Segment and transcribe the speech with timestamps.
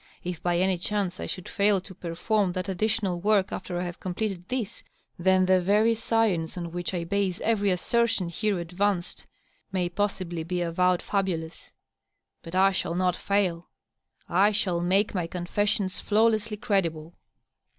[0.23, 3.99] If by any chance I should fail to perform that additional work aft«r I have
[3.99, 4.81] completed this,
[5.19, 9.25] then the very science on which I base every assertion here aavanced
[9.71, 11.69] may possibly be avowed fiibulous...
[12.41, 13.65] But I shall not fisiil.
[14.27, 17.13] I shall make my confes sions flawlesjsly credible.